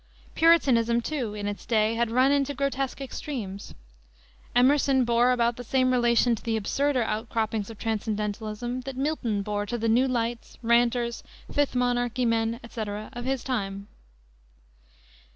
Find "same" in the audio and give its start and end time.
5.63-5.91